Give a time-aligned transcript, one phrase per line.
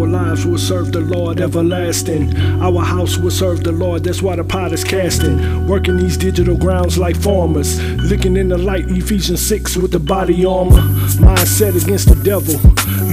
[0.00, 2.34] Our lives will serve the Lord everlasting.
[2.62, 5.66] Our house will serve the Lord, that's why the pot is casting.
[5.68, 7.78] Working these digital grounds like farmers.
[8.10, 10.80] Looking in the light, Ephesians 6 with the body armor.
[11.20, 12.54] Mindset against the devil.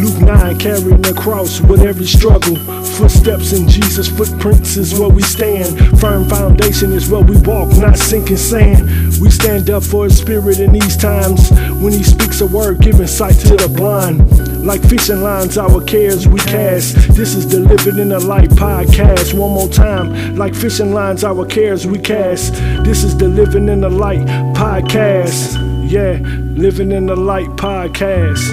[0.01, 2.55] Luke 9 carrying the cross with every struggle.
[2.95, 5.99] Footsteps in Jesus' footprints is where we stand.
[5.99, 8.87] Firm foundation is where we walk, not sinking sand.
[9.19, 11.51] We stand up for his spirit in these times.
[11.81, 14.46] When he speaks a word, giving sight to the blind.
[14.67, 16.93] Like fishing lines, our cares we cast.
[17.15, 19.33] This is the Living in the Light podcast.
[19.33, 20.35] One more time.
[20.35, 22.55] Like fishing lines, our cares we cast.
[22.83, 24.27] This is the Living in the Light
[24.57, 25.55] podcast.
[25.89, 26.19] Yeah,
[26.57, 28.43] Living in the Light podcast.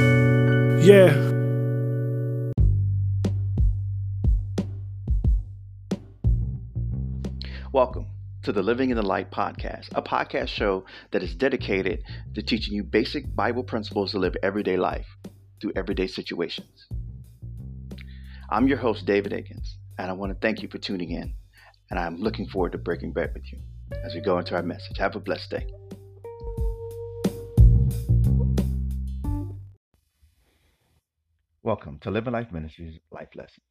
[0.87, 1.11] Yeah.
[7.73, 8.07] Welcome
[8.45, 12.05] to the Living in the Light podcast, a podcast show that is dedicated
[12.37, 15.09] to teaching you basic Bible principles to live everyday life
[15.65, 16.89] through everyday situations.
[18.51, 21.33] I'm your host, David Akins, and I want to thank you for tuning in.
[21.89, 23.61] And I'm looking forward to breaking bread with you
[24.05, 24.99] as we go into our message.
[24.99, 25.67] Have a blessed day.
[31.63, 33.65] Welcome to Living Life Ministries Life Lessons.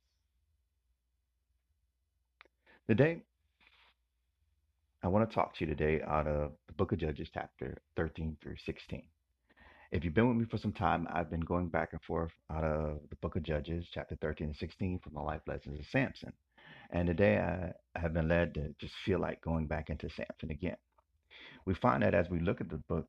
[2.88, 3.22] Today,
[5.04, 8.38] I want to talk to you today out of the book of Judges, chapter 13
[8.42, 9.04] through 16.
[9.94, 12.64] If you've been with me for some time, I've been going back and forth out
[12.64, 16.34] of the book of Judges, chapter 13 and 16, from the life lessons of Samson.
[16.90, 20.78] And today I have been led to just feel like going back into Samson again.
[21.66, 23.08] We find that as we look at the book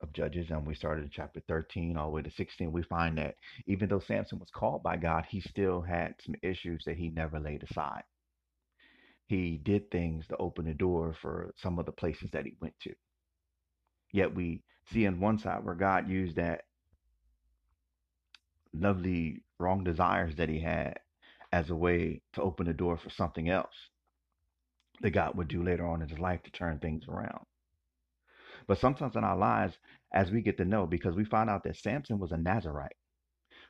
[0.00, 3.18] of Judges and we started in chapter 13 all the way to 16, we find
[3.18, 3.36] that
[3.68, 7.38] even though Samson was called by God, he still had some issues that he never
[7.38, 8.02] laid aside
[9.28, 12.74] he did things to open the door for some of the places that he went
[12.80, 12.94] to.
[14.12, 16.62] Yet we see on one side where God used that
[18.72, 20.98] lovely wrong desires that he had
[21.52, 23.74] as a way to open the door for something else
[25.00, 27.44] that God would do later on in his life to turn things around.
[28.66, 29.76] But sometimes in our lives,
[30.12, 32.96] as we get to know, because we find out that Samson was a Nazarite.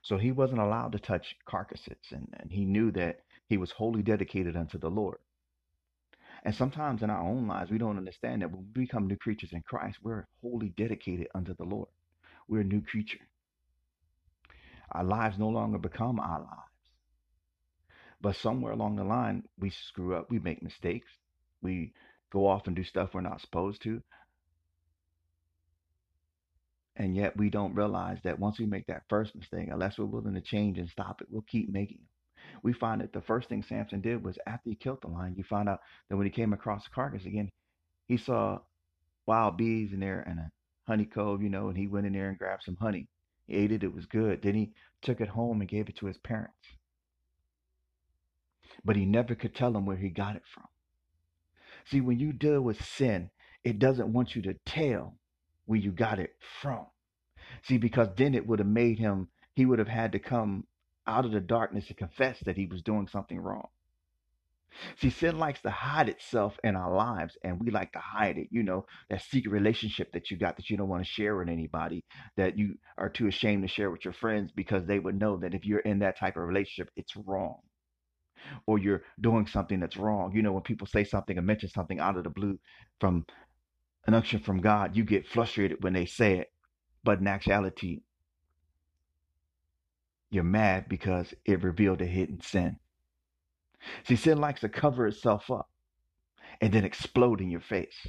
[0.03, 4.03] So he wasn't allowed to touch carcasses, and, and he knew that he was wholly
[4.03, 5.19] dedicated unto the Lord.
[6.47, 9.53] And sometimes in our own lives, we don't understand that when we become new creatures
[9.53, 11.89] in Christ, we're wholly dedicated unto the Lord.
[12.47, 13.19] We're a new creature.
[14.93, 16.93] Our lives no longer become our lives.
[18.21, 21.09] But somewhere along the line, we screw up, we make mistakes,
[21.63, 21.93] we
[22.31, 24.01] go off and do stuff we're not supposed to.
[26.95, 30.35] And yet we don't realize that once we make that first mistake, unless we're willing
[30.35, 32.16] to change and stop it, we'll keep making them
[32.63, 35.45] we find that the first thing Samson did was after he killed the lion, you
[35.45, 37.51] find out that when he came across the carcass again,
[38.09, 38.59] he saw
[39.27, 40.51] wild bees in there and a
[40.87, 43.09] honey cove, you know, and he went in there and grabbed some honey.
[43.47, 44.43] He ate it, it was good.
[44.43, 46.55] Then he took it home and gave it to his parents.
[48.85, 50.67] But he never could tell them where he got it from.
[51.87, 53.31] See, when you deal with sin,
[53.65, 55.19] it doesn't want you to tell
[55.67, 56.87] where you got it from.
[57.63, 60.67] See, because then it would have made him, he would have had to come
[61.07, 63.69] out of the darkness and confess that he was doing something wrong.
[64.97, 68.49] See, sin likes to hide itself in our lives, and we like to hide it.
[68.51, 71.49] You know, that secret relationship that you got that you don't want to share with
[71.49, 72.05] anybody,
[72.37, 75.55] that you are too ashamed to share with your friends because they would know that
[75.55, 77.61] if you're in that type of relationship, it's wrong.
[78.67, 80.33] Or you're doing something that's wrong.
[80.35, 82.59] You know, when people say something or mention something out of the blue
[83.01, 83.25] from
[84.07, 86.53] an unction from God, you get frustrated when they say it.
[87.03, 88.01] But in actuality,
[90.37, 92.77] you're mad because it revealed a hidden sin.
[94.05, 95.69] See, sin likes to cover itself up
[96.61, 98.07] and then explode in your face.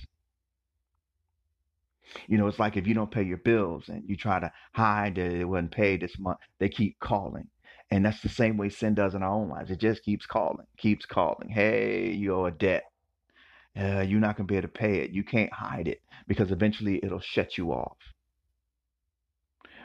[2.28, 5.16] You know, it's like if you don't pay your bills and you try to hide
[5.16, 7.48] that it wasn't paid this month, they keep calling.
[7.92, 9.72] And that's the same way sin does in our own lives.
[9.72, 11.50] It just keeps calling, keeps calling.
[11.50, 12.84] Hey, you owe a debt.
[13.80, 15.12] Uh, you're not going to be able to pay it.
[15.12, 17.98] You can't hide it because eventually it'll shut you off.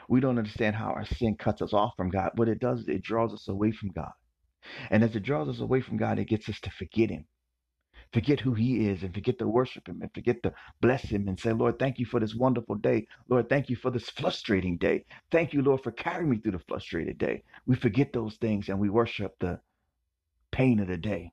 [0.09, 2.31] We don't understand how our sin cuts us off from God.
[2.35, 4.11] What it does is it draws us away from God.
[4.89, 7.25] And as it draws us away from God, it gets us to forget Him.
[8.13, 11.39] Forget who He is and forget to worship Him and forget to bless Him and
[11.39, 13.07] say, Lord, thank you for this wonderful day.
[13.27, 15.05] Lord, thank you for this frustrating day.
[15.31, 17.43] Thank you, Lord, for carrying me through the frustrated day.
[17.65, 19.59] We forget those things and we worship the
[20.51, 21.31] pain of the day.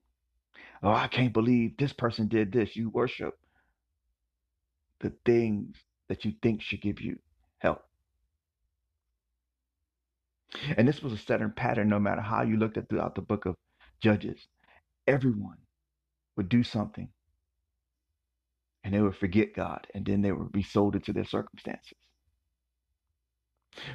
[0.82, 2.74] Oh, I can't believe this person did this.
[2.74, 3.34] You worship
[5.00, 5.76] the things
[6.08, 7.18] that you think should give you
[7.58, 7.82] help.
[10.76, 13.46] And this was a certain pattern no matter how you looked at throughout the book
[13.46, 13.56] of
[14.00, 14.48] Judges.
[15.06, 15.58] Everyone
[16.36, 17.08] would do something
[18.82, 21.98] and they would forget God and then they would be sold into their circumstances.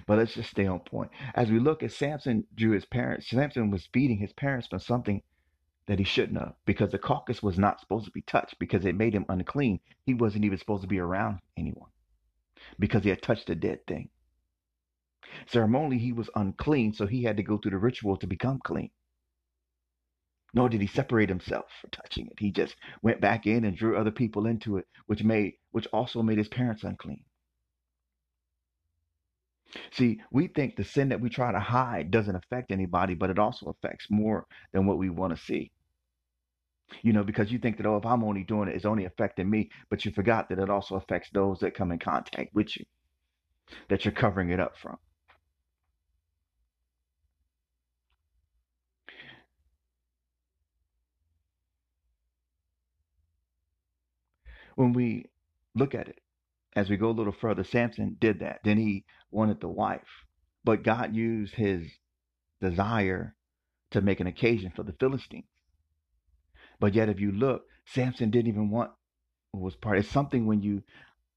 [0.07, 1.11] But let's just stay on point.
[1.33, 5.21] As we look at Samson drew his parents, Samson was feeding his parents from something
[5.87, 8.95] that he shouldn't have because the carcass was not supposed to be touched because it
[8.95, 9.79] made him unclean.
[10.05, 11.89] He wasn't even supposed to be around anyone
[12.79, 14.09] because he had touched a dead thing.
[15.47, 18.91] Ceremonially, he was unclean, so he had to go through the ritual to become clean.
[20.53, 22.39] Nor did he separate himself for touching it.
[22.39, 26.21] He just went back in and drew other people into it, which made which also
[26.23, 27.23] made his parents unclean.
[29.91, 33.37] See, we think the sin that we try to hide doesn't affect anybody, but it
[33.37, 35.71] also affects more than what we want to see.
[37.01, 39.49] You know, because you think that, oh, if I'm only doing it, it's only affecting
[39.49, 42.85] me, but you forgot that it also affects those that come in contact with you,
[43.89, 44.97] that you're covering it up from.
[54.75, 55.25] When we
[55.73, 56.19] look at it,
[56.75, 58.59] as we go a little further, Samson did that.
[58.63, 60.25] Then he wanted the wife.
[60.63, 61.87] But God used his
[62.61, 63.35] desire
[63.91, 65.45] to make an occasion for the Philistines.
[66.79, 68.91] But yet, if you look, Samson didn't even want
[69.53, 69.99] was part.
[69.99, 70.83] It's something when you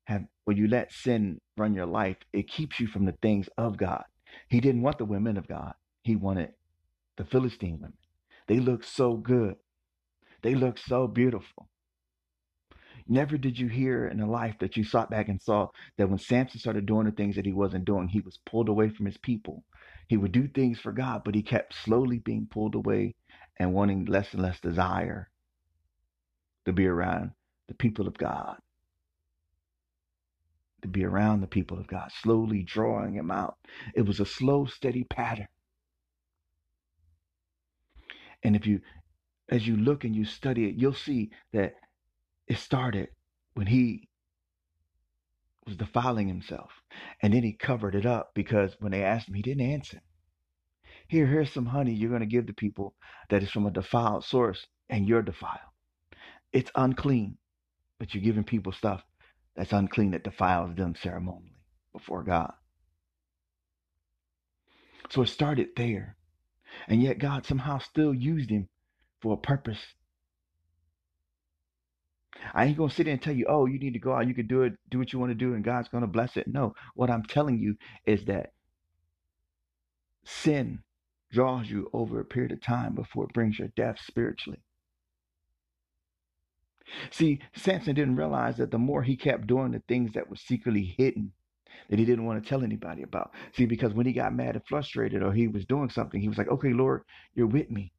[0.05, 3.77] have when you let sin run your life, it keeps you from the things of
[3.77, 4.05] God.
[4.49, 5.75] He didn't want the women of God.
[6.03, 6.53] He wanted
[7.17, 7.99] the Philistine women.
[8.47, 9.57] They look so good.
[10.43, 11.69] They look so beautiful.
[13.09, 16.19] Never did you hear in a life that you sought back and saw that when
[16.19, 19.17] Samson started doing the things that he wasn't doing, he was pulled away from his
[19.17, 19.65] people.
[20.09, 23.15] He would do things for God, but he kept slowly being pulled away
[23.59, 25.31] and wanting less and less desire
[26.67, 27.31] to be around
[27.67, 28.57] the people of God.
[30.83, 33.57] To be around the people of God, slowly drawing him out.
[33.95, 35.49] It was a slow, steady pattern.
[38.43, 38.81] And if you,
[39.49, 41.75] as you look and you study it, you'll see that
[42.49, 43.09] it started
[43.55, 44.09] when he
[45.67, 46.71] was defiling himself.
[47.23, 50.01] And then he covered it up because when they asked him, he didn't answer.
[51.09, 52.95] Here, here's some honey you're going to give to people
[53.31, 55.59] that is from a defiled source, and you're defiled.
[56.53, 57.37] It's unclean,
[57.99, 59.03] but you're giving people stuff
[59.57, 61.57] that's unclean that defiles them ceremonially
[61.93, 62.53] before God.
[65.11, 66.17] So it started there.
[66.87, 68.69] And yet God somehow still used him
[69.21, 69.81] for a purpose
[72.55, 74.35] I ain't gonna sit there and tell you, oh, you need to go out, you
[74.35, 76.47] can do it, do what you want to do, and God's gonna bless it.
[76.47, 77.77] No, what I'm telling you
[78.07, 78.53] is that
[80.25, 80.81] sin
[81.31, 84.61] draws you over a period of time before it brings your death spiritually.
[87.11, 90.95] See, Samson didn't realize that the more he kept doing the things that were secretly
[90.97, 91.33] hidden,
[91.91, 93.33] that he didn't want to tell anybody about.
[93.53, 96.39] See, because when he got mad and frustrated or he was doing something, he was
[96.39, 97.03] like, okay, Lord,
[97.35, 97.93] you're with me.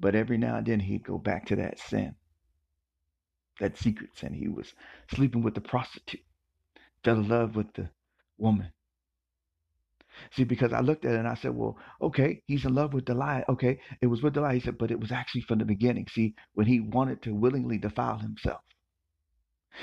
[0.00, 2.14] But every now and then he'd go back to that sin,
[3.60, 4.32] that secret sin.
[4.32, 4.72] He was
[5.14, 6.24] sleeping with the prostitute,
[7.04, 7.90] fell in love with the
[8.38, 8.72] woman.
[10.32, 13.04] See, because I looked at it and I said, well, okay, he's in love with
[13.04, 13.44] Delilah.
[13.48, 14.54] Okay, it was with Delilah.
[14.54, 16.06] He said, but it was actually from the beginning.
[16.10, 18.60] See, when he wanted to willingly defile himself.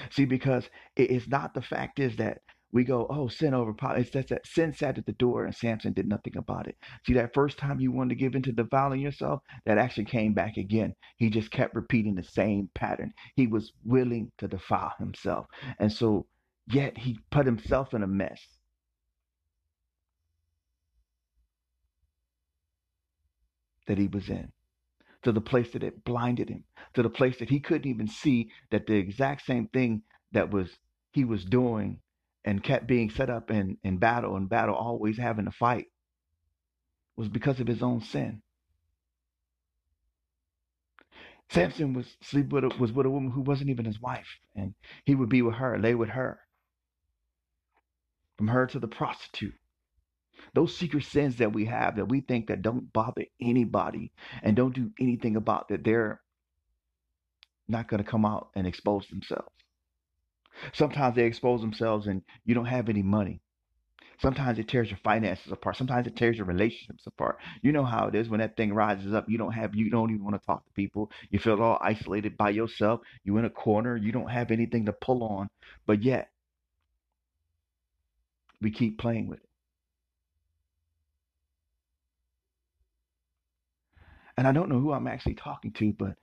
[0.10, 2.40] See, because it's not the fact is that
[2.72, 3.98] we go, oh, sin over power.
[3.98, 6.76] It's that, that sin sat at the door and Samson did nothing about it.
[7.06, 10.58] See, that first time you wanted to give into defiling yourself, that actually came back
[10.58, 10.94] again.
[11.18, 13.14] He just kept repeating the same pattern.
[13.36, 15.46] He was willing to defile himself.
[15.80, 16.28] And so,
[16.68, 18.42] yet he put himself in a mess.
[23.88, 24.52] That he was in,
[25.24, 26.66] to the place that it blinded him,
[26.96, 30.02] to the place that he couldn't even see that the exact same thing
[30.34, 30.70] that was
[31.14, 32.02] he was doing
[32.48, 35.88] and kept being set up in, in battle and battle, always having to fight,
[37.18, 38.42] was because of his own sin.
[41.50, 44.74] Samson was sleep with a, was with a woman who wasn't even his wife, and
[45.04, 46.40] he would be with her, lay with her.
[48.38, 49.56] From her to the prostitute.
[50.54, 54.74] Those secret sins that we have that we think that don't bother anybody and don't
[54.74, 56.22] do anything about that they're
[57.68, 59.57] not going to come out and expose themselves.
[60.74, 63.42] Sometimes they expose themselves and you don't have any money.
[64.20, 65.78] Sometimes it tears your finances apart.
[65.78, 67.38] Sometimes it tears your relationships apart.
[67.62, 69.30] You know how it is when that thing rises up.
[69.30, 71.12] You don't have, you don't even want to talk to people.
[71.30, 73.02] You feel all isolated by yourself.
[73.24, 73.96] You in a corner.
[73.96, 75.48] You don't have anything to pull on.
[75.86, 76.30] But yet,
[78.62, 79.50] we keep playing with it.
[84.38, 86.16] And I don't know who I'm actually talking to, but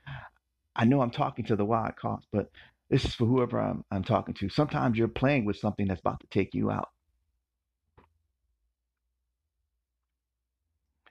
[0.76, 2.25] I know I'm talking to the wild cause.
[2.33, 2.50] But
[2.95, 4.49] this is for whoever I'm, I'm talking to.
[4.49, 6.91] Sometimes you're playing with something that's about to take you out.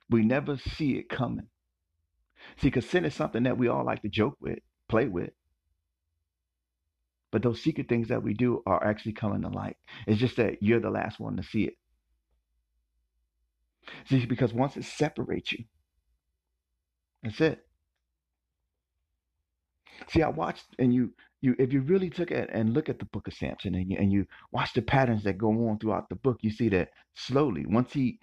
[0.10, 1.48] We never see it coming.
[2.56, 5.32] See, because sin is something that we all like to joke with, play with.
[7.34, 9.76] But those secret things that we do are actually coming to light.
[10.08, 11.74] It's just that you're the last one to see it.
[14.06, 15.66] See, because once it separates you,
[17.24, 17.60] that's it.
[20.08, 21.12] See, I watched, and you,
[21.44, 23.98] you, if you really took it and look at the book of Samson, and you,
[24.00, 27.66] and you watch the patterns that go on throughout the book, you see that slowly,
[27.68, 28.20] once he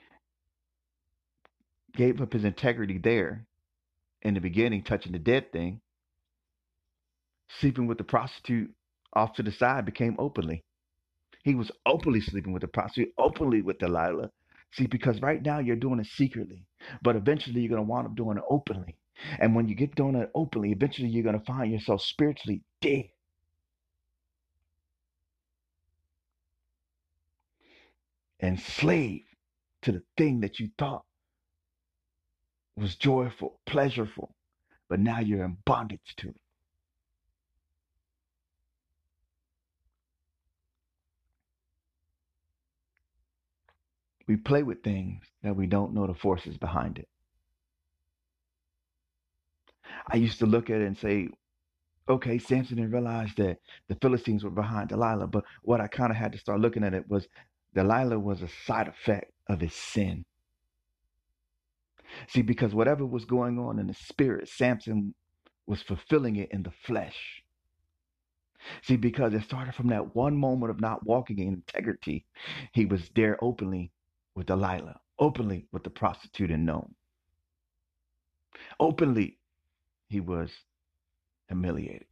[1.94, 3.46] gave up his integrity there
[4.22, 5.82] in the beginning, touching the dead thing,
[7.58, 8.70] sleeping with the prostitute
[9.12, 10.64] off to the side became openly.
[11.44, 14.30] He was openly sleeping with the prostitute, openly with Delilah.
[14.72, 16.64] See, because right now you're doing it secretly,
[17.02, 18.96] but eventually you're going to wind up doing it openly.
[19.38, 23.10] And when you get doing it openly, eventually you're going to find yourself spiritually dead.
[28.42, 29.24] Enslaved
[29.82, 31.04] to the thing that you thought
[32.76, 34.34] was joyful, pleasurable,
[34.88, 36.40] but now you're in bondage to it.
[44.26, 47.09] We play with things that we don't know the forces behind it.
[50.10, 51.28] I used to look at it and say,
[52.08, 55.28] okay, Samson didn't realize that the Philistines were behind Delilah.
[55.28, 57.26] But what I kind of had to start looking at it was
[57.74, 60.24] Delilah was a side effect of his sin.
[62.28, 65.14] See, because whatever was going on in the spirit, Samson
[65.66, 67.42] was fulfilling it in the flesh.
[68.82, 72.26] See, because it started from that one moment of not walking in integrity,
[72.72, 73.92] he was there openly
[74.34, 76.94] with Delilah, openly with the prostitute and Nome.
[78.78, 79.38] Openly,
[80.10, 80.50] he was
[81.48, 82.06] humiliated.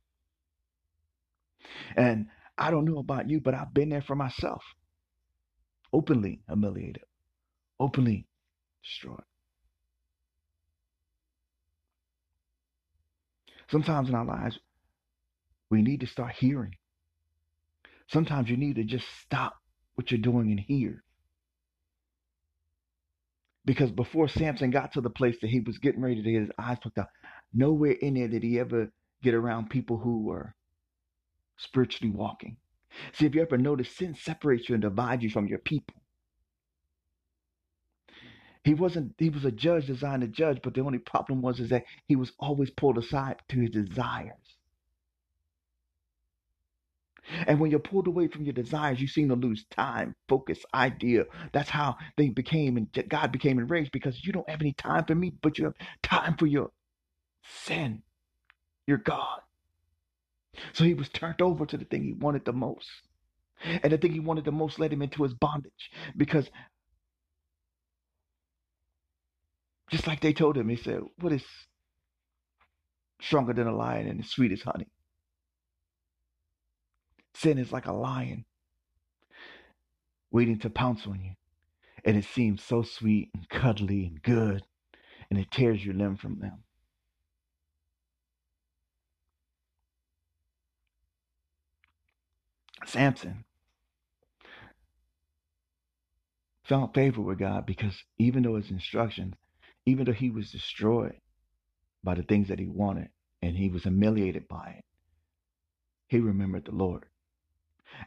[1.97, 2.26] And
[2.57, 4.62] I don't know about you, but I've been there for myself.
[5.93, 7.05] Openly humiliated,
[7.81, 8.26] openly
[8.83, 9.23] destroyed.
[13.71, 14.59] Sometimes in our lives,
[15.71, 16.75] we need to start hearing.
[18.09, 19.55] Sometimes you need to just stop
[19.95, 21.02] what you're doing and hear.
[23.64, 26.50] Because before Samson got to the place that he was getting ready to get his
[26.59, 27.09] eyes plucked out,
[27.52, 28.90] nowhere in there did he ever
[29.23, 30.55] get around people who were
[31.57, 32.57] spiritually walking.
[33.12, 35.95] See, if you ever notice, sin separates you and divides you from your people.
[38.64, 41.71] He wasn't, he was a judge designed to judge, but the only problem was is
[41.71, 44.59] that he was always pulled aside to his desires.
[47.47, 51.25] And when you're pulled away from your desires, you seem to lose time, focus, idea.
[51.52, 55.14] That's how they became and God became enraged because you don't have any time for
[55.14, 56.71] me, but you have time for your
[57.49, 58.02] sin,
[58.87, 59.40] your God.
[60.73, 62.88] So he was turned over to the thing he wanted the most.
[63.64, 66.49] And the thing he wanted the most led him into his bondage because
[69.90, 71.45] just like they told him, he said, What is
[73.21, 74.88] stronger than a lion and as sweet as honey?
[77.35, 78.45] Sin is like a lion
[80.31, 81.33] waiting to pounce on you.
[82.05, 84.62] And it seems so sweet and cuddly and good,
[85.31, 86.64] and it tears your limb from them.
[92.88, 93.45] Samson
[96.64, 99.35] found favor with God because even though his instructions,
[99.87, 101.16] even though he was destroyed
[102.02, 103.09] by the things that he wanted
[103.42, 104.85] and he was humiliated by it,
[106.09, 107.04] he remembered the Lord.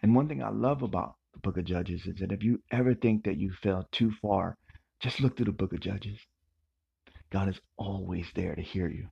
[0.02, 2.96] And one thing I love about the book of Judges is that if you ever
[2.96, 4.58] think that you fell too far,
[5.00, 6.20] just look through the book of Judges.
[7.32, 9.10] God is always there to hear you.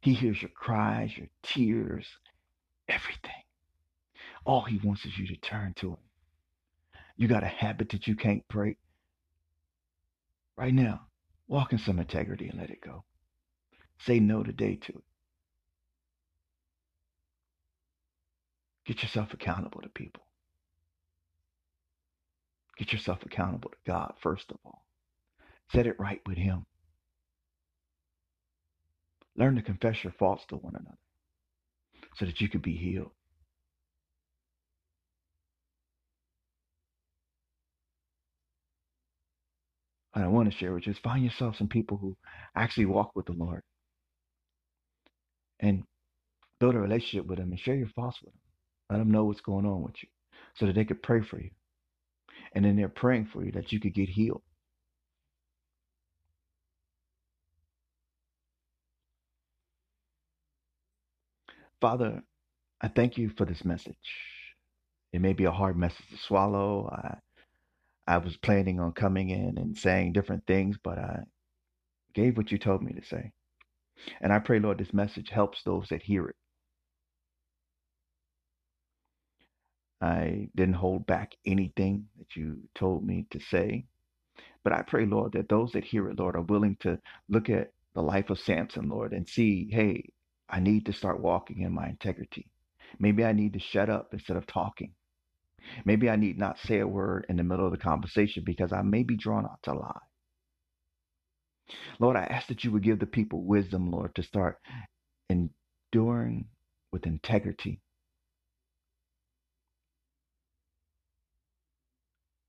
[0.00, 2.06] He hears your cries, your tears,
[2.88, 3.35] everything.
[4.46, 5.96] All he wants is you to turn to him.
[7.16, 8.78] You got a habit that you can't break.
[10.56, 11.08] Right now,
[11.48, 13.04] walk in some integrity and let it go.
[13.98, 15.04] Say no today to it.
[18.86, 20.22] Get yourself accountable to people.
[22.78, 24.84] Get yourself accountable to God, first of all.
[25.72, 26.66] Set it right with Him.
[29.36, 30.98] Learn to confess your faults to one another
[32.16, 33.10] so that you can be healed.
[40.24, 42.16] I want to share with is find yourself some people who
[42.56, 43.62] actually walk with the Lord
[45.60, 45.84] and
[46.58, 48.40] build a relationship with them and share your faults with them.
[48.90, 50.08] Let them know what's going on with you
[50.56, 51.50] so that they could pray for you.
[52.54, 54.42] And then they're praying for you that you could get healed.
[61.80, 62.22] Father,
[62.80, 63.96] I thank you for this message.
[65.12, 66.88] It may be a hard message to swallow.
[66.90, 67.16] I,
[68.06, 71.20] I was planning on coming in and saying different things, but I
[72.14, 73.32] gave what you told me to say.
[74.20, 76.36] And I pray, Lord, this message helps those that hear it.
[80.00, 83.86] I didn't hold back anything that you told me to say.
[84.64, 86.98] But I pray, Lord, that those that hear it, Lord, are willing to
[87.28, 90.10] look at the life of Samson, Lord, and see, hey,
[90.50, 92.48] I need to start walking in my integrity.
[92.98, 94.92] Maybe I need to shut up instead of talking.
[95.84, 98.82] Maybe I need not say a word in the middle of the conversation because I
[98.82, 100.00] may be drawn out to lie.
[101.98, 104.60] Lord, I ask that you would give the people wisdom, Lord, to start
[105.28, 106.46] enduring
[106.92, 107.80] with integrity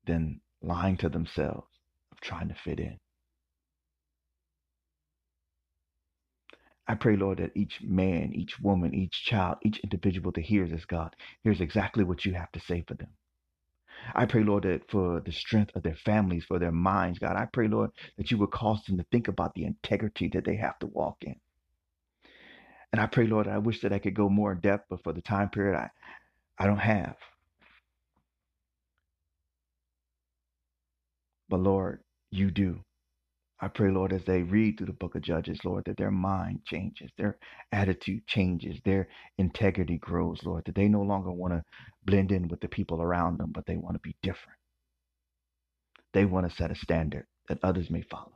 [0.05, 1.67] than lying to themselves
[2.11, 2.97] of trying to fit in.
[6.87, 10.85] I pray, Lord, that each man, each woman, each child, each individual that hears this,
[10.85, 13.09] God, hears exactly what you have to say for them.
[14.15, 17.47] I pray, Lord, that for the strength of their families, for their minds, God, I
[17.51, 20.79] pray, Lord, that you would cause them to think about the integrity that they have
[20.79, 21.35] to walk in.
[22.93, 25.13] And I pray, Lord, I wish that I could go more in depth, but for
[25.13, 25.89] the time period, I,
[26.59, 27.15] I don't have.
[31.49, 32.01] But Lord,
[32.31, 32.81] you do.
[33.59, 36.61] I pray, Lord, as they read through the book of Judges, Lord, that their mind
[36.65, 37.37] changes, their
[37.71, 41.63] attitude changes, their integrity grows, Lord, that they no longer want to
[42.05, 44.59] blend in with the people around them, but they want to be different.
[46.13, 48.33] They want to set a standard that others may follow.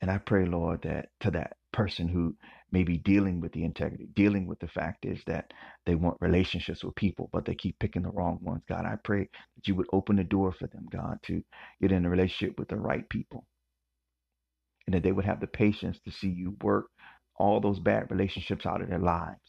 [0.00, 2.36] And I pray, Lord, that to that person who
[2.72, 5.52] may be dealing with the integrity, dealing with the fact is that
[5.86, 8.62] they want relationships with people, but they keep picking the wrong ones.
[8.68, 11.42] God, I pray that you would open the door for them, God, to
[11.80, 13.46] get in a relationship with the right people.
[14.86, 16.86] And that they would have the patience to see you work
[17.36, 19.40] all those bad relationships out of their lives,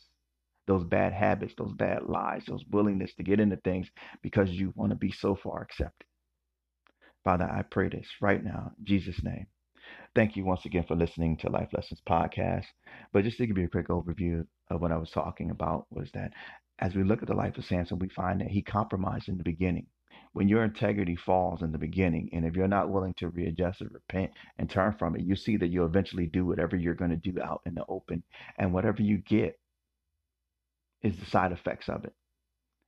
[0.68, 3.88] those bad habits, those bad lies, those willingness to get into things
[4.24, 6.08] because you want to be so far accepted.
[7.24, 9.48] Father, I pray this right now, in Jesus' name.
[10.16, 12.66] Thank you once again for listening to Life Lessons Podcast.
[13.14, 16.10] But just to give you a quick overview of what I was talking about was
[16.14, 16.34] that
[16.80, 19.44] as we look at the life of Samson, we find that he compromised in the
[19.44, 19.88] beginning.
[20.34, 23.92] When your integrity falls in the beginning, and if you're not willing to readjust and
[23.92, 27.32] repent and turn from it, you see that you'll eventually do whatever you're going to
[27.32, 28.24] do out in the open.
[28.58, 29.60] And whatever you get
[31.02, 32.14] is the side effects of it,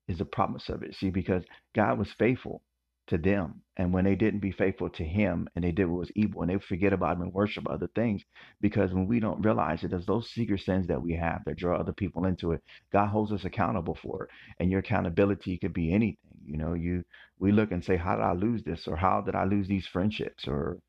[0.07, 0.95] is the promise of it.
[0.95, 1.43] See, because
[1.75, 2.61] God was faithful
[3.09, 3.61] to them.
[3.77, 6.51] And when they didn't be faithful to him and they did what was evil and
[6.51, 8.23] they forget about him and worship other things,
[8.61, 11.79] because when we don't realize it, there's those secret sins that we have that draw
[11.79, 12.61] other people into it.
[12.91, 14.29] God holds us accountable for it.
[14.59, 16.17] And your accountability could be anything.
[16.45, 17.03] You know, you
[17.39, 18.87] we look and say, How did I lose this?
[18.87, 20.47] Or how did I lose these friendships?
[20.47, 20.79] Or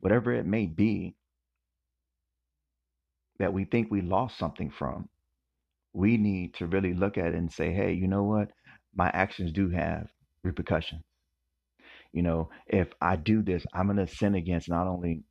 [0.00, 1.14] whatever it may be
[3.38, 5.08] that we think we lost something from.
[5.92, 8.50] We need to really look at it and say, Hey, you know what?
[8.94, 10.08] My actions do have
[10.42, 11.02] repercussions
[12.12, 15.22] you know, if I do this, I'm going to sin against not only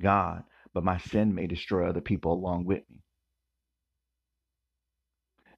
[0.00, 0.44] God,
[0.74, 3.00] but my sin may destroy other people along with me.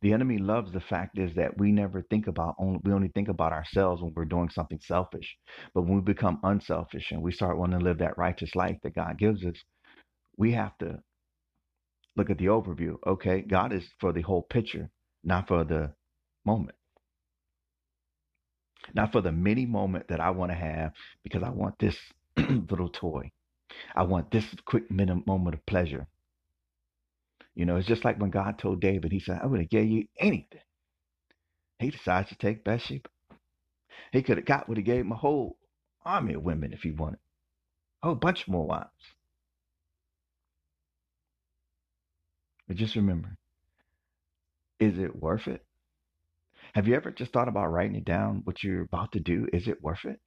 [0.02, 3.28] The enemy loves the fact is that we never think about only we only think
[3.28, 5.36] about ourselves when we're doing something selfish.
[5.74, 8.94] But when we become unselfish and we start wanting to live that righteous life that
[8.94, 9.56] God gives us,
[10.38, 11.00] we have to
[12.16, 12.96] look at the overview.
[13.06, 14.90] Okay, God is for the whole picture,
[15.24, 15.92] not for the
[16.46, 16.77] moment.
[18.94, 21.96] Not for the mini moment that I want to have because I want this
[22.36, 23.30] little toy.
[23.94, 26.06] I want this quick minute moment of pleasure.
[27.54, 29.88] You know, it's just like when God told David, He said, I would have gave
[29.88, 30.60] you anything.
[31.78, 33.08] He decides to take Bathsheba.
[34.12, 35.58] He could have got what he gave him a whole
[36.04, 37.20] army of women if he wanted.
[38.02, 38.88] A whole bunch more wives.
[42.66, 43.36] But just remember,
[44.80, 45.64] is it worth it?
[46.78, 49.48] Have you ever just thought about writing it down what you're about to do?
[49.52, 50.20] Is it worth it?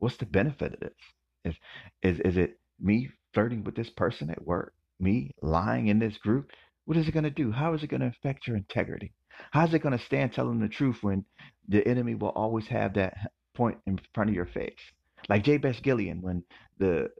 [0.00, 0.96] What's the benefit of this?
[1.44, 1.54] Is
[2.02, 4.74] is is it me flirting with this person at work?
[4.98, 6.50] Me lying in this group?
[6.86, 7.52] What is it going to do?
[7.52, 9.12] How is it going to affect your integrity?
[9.52, 11.24] How is it going to stand telling the truth when
[11.68, 13.14] the enemy will always have that
[13.54, 14.74] point in front of your face?
[15.28, 16.42] Like Jabesh Gilead when
[16.78, 17.10] the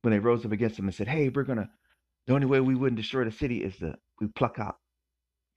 [0.00, 1.68] when they rose up against him and said, "Hey, we're gonna
[2.26, 4.78] the only way we wouldn't destroy the city is to we pluck out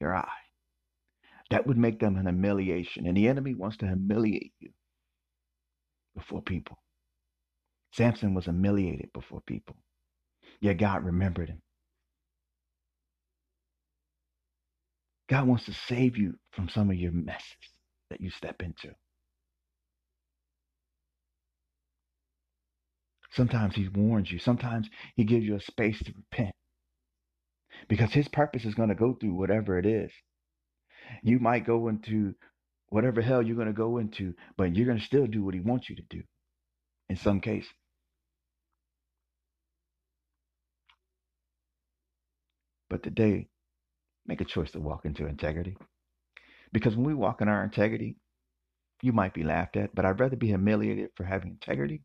[0.01, 0.42] your eye."
[1.53, 3.05] That would make them an humiliation.
[3.05, 4.71] And the enemy wants to humiliate you
[6.15, 6.79] before people.
[7.91, 9.75] Samson was humiliated before people.
[10.61, 11.61] Yet God remembered him.
[15.29, 17.45] God wants to save you from some of your messes
[18.09, 18.89] that you step into.
[23.29, 24.39] Sometimes he warns you.
[24.39, 26.55] Sometimes he gives you a space to repent.
[27.87, 30.11] Because his purpose is going to go through whatever it is.
[31.21, 32.35] You might go into
[32.89, 35.59] whatever hell you're going to go into, but you're going to still do what he
[35.59, 36.21] wants you to do
[37.09, 37.69] in some cases.
[42.89, 43.47] But today,
[44.27, 45.75] make a choice to walk into integrity.
[46.71, 48.15] Because when we walk in our integrity,
[49.01, 52.03] you might be laughed at, but I'd rather be humiliated for having integrity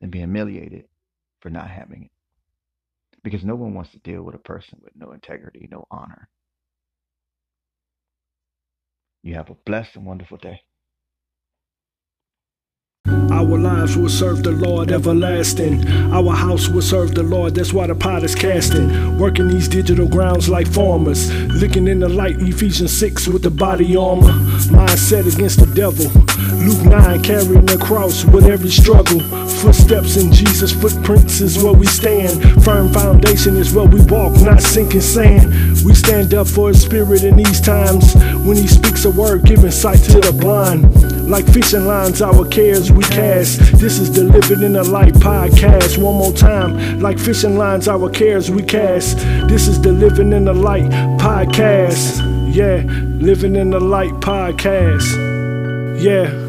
[0.00, 0.86] than be humiliated
[1.40, 2.10] for not having it.
[3.22, 6.28] Because no one wants to deal with a person with no integrity, no honor.
[9.24, 10.60] You have a blessed and wonderful day.
[13.06, 15.88] Our lives will serve the Lord everlasting.
[16.12, 19.18] Our house will serve the Lord, that's why the pot is casting.
[19.18, 21.32] Working these digital grounds like farmers.
[21.54, 24.32] Looking in the light, Ephesians 6 with the body armor.
[24.68, 26.04] Mindset against the devil.
[26.64, 29.20] Luke 9 carrying the cross with every struggle.
[29.60, 32.40] Footsteps in Jesus' footprints is where we stand.
[32.64, 35.46] Firm foundation is where we walk, not sinking sand.
[35.84, 38.14] We stand up for His Spirit in these times.
[38.46, 41.28] When He speaks a word, giving sight to the blind.
[41.28, 43.58] Like fishing lines, our cares we cast.
[43.78, 45.98] This is the Living in the Light podcast.
[45.98, 47.00] One more time.
[47.00, 49.18] Like fishing lines, our cares we cast.
[49.48, 52.54] This is the Living in the Light podcast.
[52.54, 52.82] Yeah,
[53.20, 55.12] Living in the Light podcast.
[56.02, 56.43] Yeah.